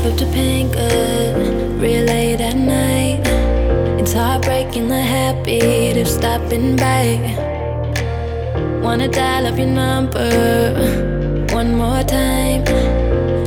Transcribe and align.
Drive 0.00 0.12
up 0.12 0.18
to 0.18 0.24
Pinkwood 0.26 1.80
real 1.80 2.04
late 2.04 2.40
at 2.40 2.56
night. 2.56 3.20
It's 4.00 4.12
heartbreaking 4.12 4.88
the 4.88 5.00
habit 5.00 5.96
of 5.96 6.08
stopping 6.08 6.76
by. 6.76 7.18
Wanna 8.82 9.08
dial 9.08 9.46
up 9.46 9.58
your 9.58 9.68
number 9.68 11.46
one 11.52 11.74
more 11.74 12.02
time, 12.02 12.64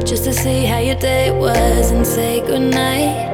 just 0.05 0.25
to 0.25 0.33
see 0.33 0.65
how 0.65 0.79
your 0.79 0.95
day 0.95 1.31
was 1.31 1.91
and 1.91 2.05
say 2.05 2.41
goodnight. 2.41 3.31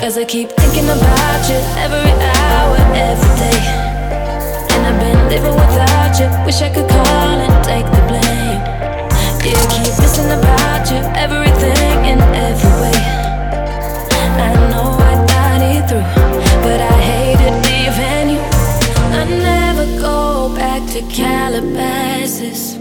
Cause 0.00 0.18
I 0.18 0.24
keep 0.24 0.50
thinking 0.50 0.84
about 0.84 1.48
you 1.48 1.58
every 1.78 2.10
hour, 2.10 2.76
every 2.94 3.34
day. 3.38 3.60
And 4.74 4.86
I've 4.86 5.00
been 5.00 5.28
living 5.28 5.54
without 5.54 6.18
you. 6.18 6.28
Wish 6.44 6.60
I 6.62 6.68
could 6.74 6.88
call 6.88 7.38
and 7.46 7.64
take 7.64 7.86
the 7.86 8.02
blame. 8.08 8.91
Yeah, 9.44 9.66
keep 9.70 9.98
missing 10.00 10.30
about 10.30 10.88
you, 10.90 10.98
everything 11.16 12.04
in 12.04 12.20
every 12.20 12.74
way. 12.80 13.00
I 14.38 14.52
know 14.70 14.96
I 15.10 15.14
thought 15.26 15.62
it 15.62 15.88
through, 15.88 16.06
but 16.62 16.80
I 16.80 16.96
hated 17.10 17.54
leaving 17.66 18.36
you. 18.36 18.42
I 19.18 19.24
never 19.24 19.84
go 20.00 20.54
back 20.54 20.88
to 20.92 21.00
Calabasas. 21.10 22.76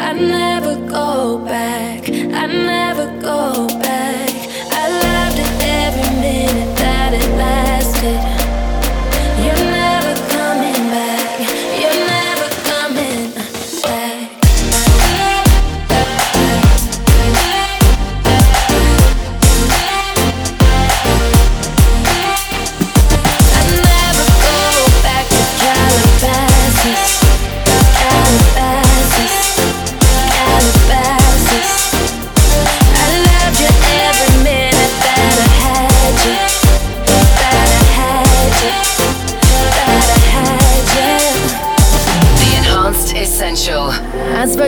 I 0.00 0.12
never 0.14 0.74
go 0.88 1.38
back. 1.38 2.08
I 2.08 2.46
never 2.46 3.06
go 3.20 3.68
back. 3.78 4.30
I 4.72 4.84
loved 5.04 5.38
it 5.38 5.52
every 5.62 6.10
minute 6.20 6.76
that 6.78 7.12
it 7.14 7.28
lasted. 7.36 8.31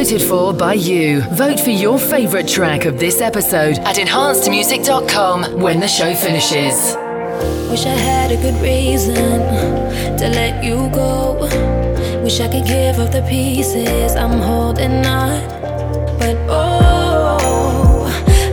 Voted 0.05 0.29
for 0.29 0.53
by 0.53 0.75
you. 0.75 1.23
Vote 1.31 1.59
for 1.59 1.71
your 1.71 1.99
favourite 1.99 2.47
track 2.47 2.85
of 2.85 2.99
this 2.99 3.23
episode 3.23 3.79
at 3.79 3.97
enhancedmusic.com 3.97 5.59
when 5.63 5.81
the 5.81 5.89
show 5.89 6.15
finishes. 6.15 6.95
Wish 7.71 7.87
I 7.87 7.97
had 8.11 8.31
a 8.31 8.37
good 8.37 8.61
reason 8.61 9.15
to 9.15 10.29
let 10.29 10.63
you 10.63 10.91
go. 10.91 11.49
Wish 12.23 12.39
I 12.41 12.49
could 12.49 12.67
give 12.67 12.99
up 12.99 13.13
the 13.13 13.23
pieces 13.23 14.15
I'm 14.15 14.41
holding 14.41 15.07
on. 15.07 15.41
But 16.19 16.37
oh, 16.51 18.05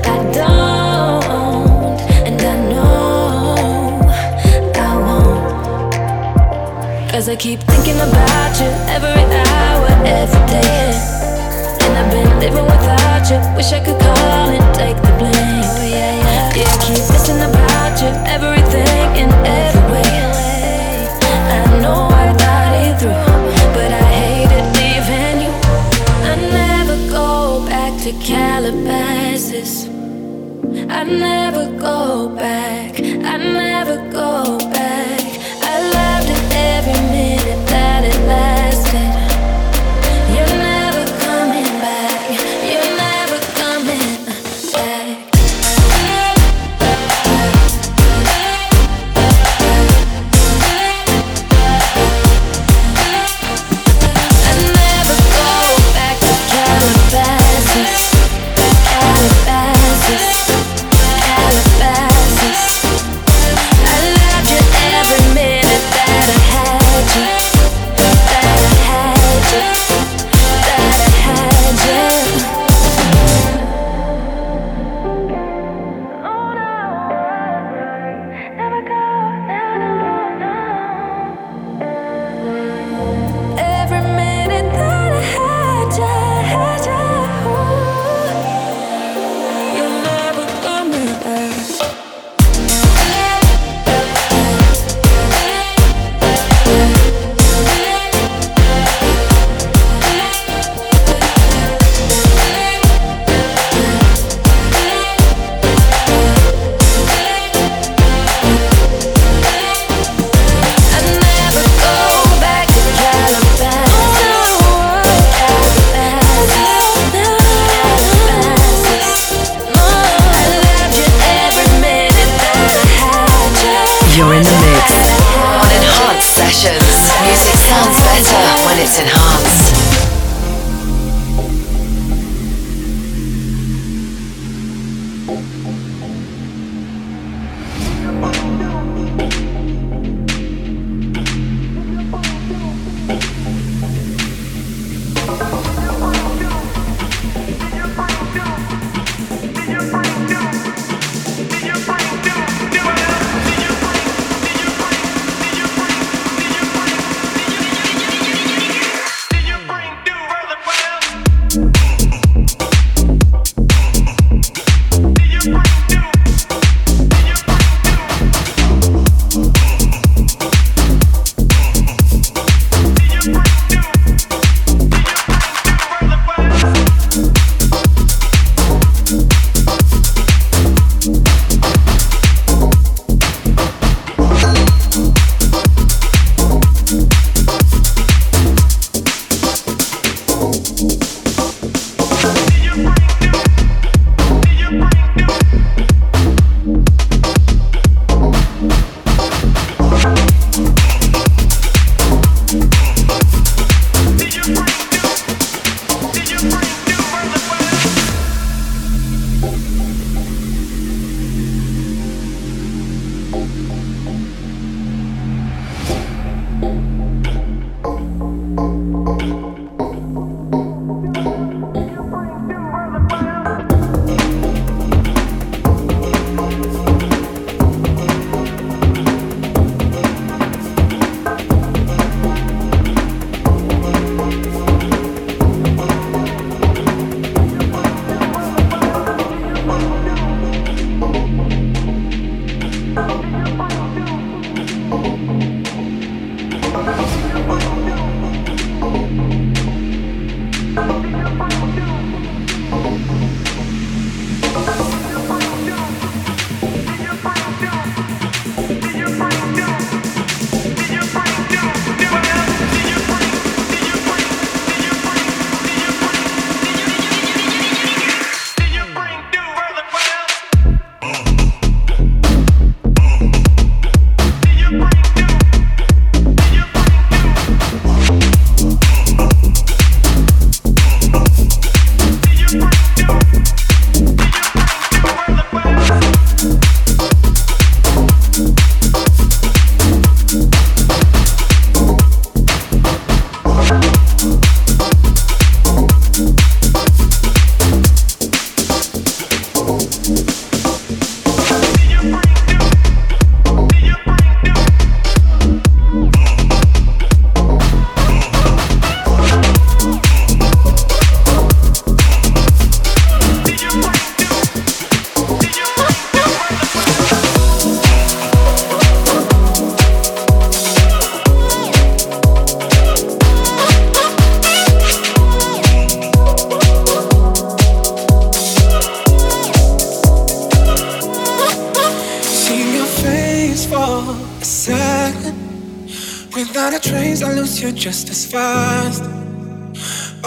I 0.05 0.31
don't, 0.31 1.99
and 2.27 2.41
I 2.41 2.55
know 2.71 4.09
I 4.73 4.95
won't. 5.05 5.93
Cause 7.11 7.27
I 7.27 7.35
keep 7.35 7.59
thinking 7.59 7.97
about 7.97 8.57
you 8.57 8.69
every 8.95 9.25
hour, 9.35 9.87
every 10.05 10.45
day. 10.47 11.20
I've 12.01 12.09
been 12.09 12.39
living 12.39 12.65
without 12.65 13.29
you. 13.29 13.37
Wish 13.55 13.71
I 13.73 13.79
could 13.79 13.99
call 14.01 14.49
and 14.57 14.75
take 14.75 14.97
the 14.97 15.13
blame. 15.19 15.37
Oh, 15.37 15.85
yeah, 15.85 16.17
yeah. 16.25 16.57
Yeah, 16.57 16.73
I 16.73 16.77
keep 16.81 16.97
missing 17.13 17.41
about 17.49 17.93
you. 18.01 18.09
Everything 18.25 19.07
in 19.21 19.29
every 19.45 20.17
way. 20.33 21.05
I 21.57 21.79
know 21.83 22.09
I 22.09 22.33
thought 22.41 22.73
it 22.85 22.93
through, 23.01 23.37
but 23.75 23.91
I 23.93 24.03
hated 24.17 24.65
leaving 24.79 25.37
you. 25.45 25.53
I 26.25 26.35
never 26.59 26.97
go 27.11 27.63
back 27.67 27.93
to 28.01 28.11
Calabasas. 28.25 29.85
I 30.89 31.03
never 31.03 31.65
go 31.77 32.29
back. 32.29 32.99
I 32.99 33.37
never 33.37 33.97
go 34.09 34.57
back. 34.57 34.80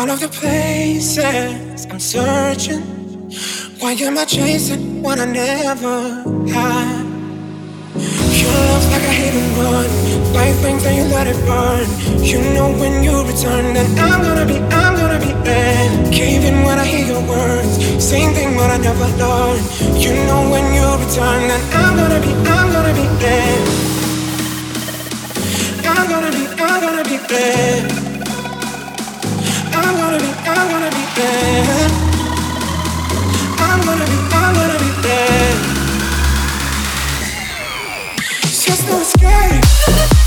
All 0.04 0.10
of 0.10 0.20
the 0.20 0.28
places 0.28 1.86
I'm 1.90 1.98
searching. 1.98 2.82
Why 3.80 3.92
am 3.92 4.18
I 4.18 4.26
chasing 4.26 5.02
what 5.02 5.18
I 5.18 5.24
never 5.24 6.20
had? 6.52 7.04
Your 8.36 8.52
love's 8.68 8.88
like 8.92 9.00
a 9.00 9.14
and 9.32 9.56
run. 9.56 9.88
Light 10.34 10.56
things 10.60 10.84
and 10.84 10.96
you 10.98 11.04
let 11.04 11.26
it 11.26 11.40
burn. 11.46 11.88
You 12.22 12.38
know 12.52 12.68
when 12.78 13.02
you 13.02 13.16
return, 13.24 13.72
then 13.72 13.88
I'm 13.98 14.20
gonna 14.20 14.44
be, 14.44 14.58
I'm 14.76 14.94
gonna 14.94 15.18
be 15.18 15.32
there. 15.42 16.12
Caving 16.12 16.64
when 16.64 16.78
I 16.78 16.84
hear 16.84 17.06
your 17.06 17.22
words. 17.26 17.72
Same 18.04 18.34
thing, 18.34 18.58
but 18.58 18.68
I 18.68 18.76
never 18.76 19.08
learned. 19.16 19.64
You 20.04 20.12
know 20.28 20.50
when 20.52 20.66
you 20.76 20.84
return, 21.00 21.48
then 21.48 21.62
I'm 21.72 21.96
gonna 21.96 22.20
be, 22.20 22.32
I'm 22.52 22.68
gonna 22.76 22.92
be 22.92 23.06
there. 23.24 23.58
I'm 25.88 26.06
gonna 26.12 26.30
be, 26.30 26.44
I'm 26.62 26.80
gonna 26.82 27.04
be 27.08 27.16
there. 27.26 28.03
Just 38.66 38.86
no 38.88 39.00
escape. 39.00 40.23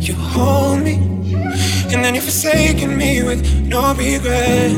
You 0.00 0.14
hold 0.14 0.82
me. 0.82 0.94
And 1.92 2.04
then 2.04 2.14
you're 2.14 2.22
forsaking 2.22 2.96
me 2.96 3.22
with 3.22 3.40
no 3.66 3.94
regret. 3.94 4.72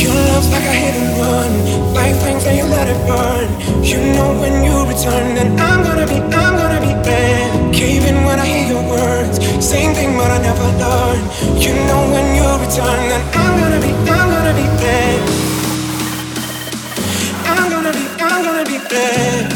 Your 0.00 0.14
love's 0.14 0.50
like 0.50 0.64
a 0.64 0.74
hit 0.82 0.94
and 0.94 1.18
run. 1.20 1.94
Like 1.94 2.14
flames 2.22 2.44
and 2.46 2.56
you 2.58 2.64
let 2.64 2.88
it 2.88 3.00
burn. 3.08 3.48
You 3.82 3.98
know 4.14 4.38
when 4.40 4.64
you 4.64 4.74
return, 4.86 5.34
then 5.34 5.58
I'm 5.58 5.82
gonna 5.82 6.06
be, 6.06 6.18
I'm 6.34 6.54
gonna 6.56 6.80
be 6.80 6.92
there. 7.02 7.72
Caving 7.72 8.24
when 8.24 8.38
I 8.38 8.46
hear 8.46 8.68
your 8.68 8.84
words. 8.88 9.36
Same 9.64 9.94
thing, 9.94 10.16
but 10.16 10.30
I 10.30 10.38
never 10.38 10.68
learn. 10.82 11.20
You 11.60 11.74
know 11.88 12.02
when 12.14 12.26
you 12.36 12.46
return, 12.64 13.00
then 13.10 13.22
I'm 13.34 13.54
gonna 13.60 13.80
be, 13.80 13.92
I'm 14.10 14.28
gonna 14.34 14.54
be 14.60 14.66
there. 14.84 15.18
I'm 17.52 17.70
gonna 17.70 17.92
be, 17.92 18.04
I'm 18.22 18.44
gonna 18.44 18.64
be 18.64 18.78
there. 18.88 19.48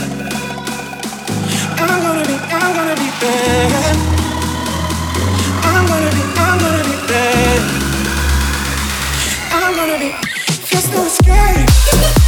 I'm 1.79 2.03
gonna 2.03 2.27
be, 2.27 2.35
I'm 2.35 2.75
gonna 2.75 2.97
be 2.97 3.10
there's 10.71 10.91
no 10.91 11.05
escape. 11.05 12.20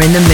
In 0.00 0.12
the 0.12 0.27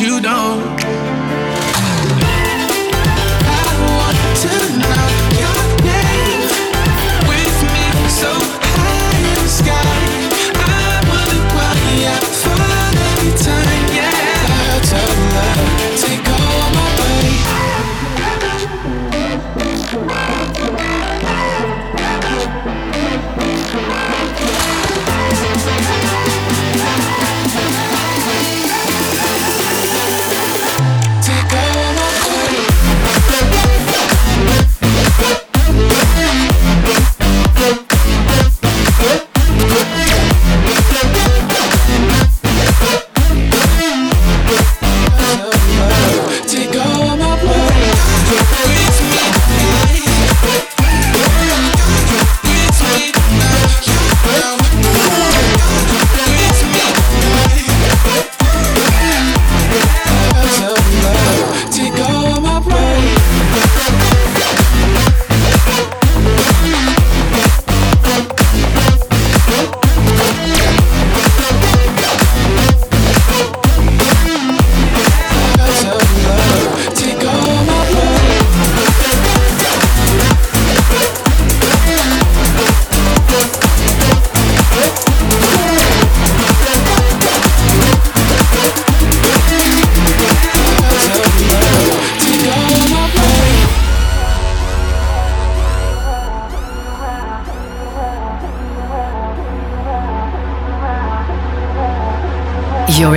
you 0.00 0.20
don't 0.20 0.55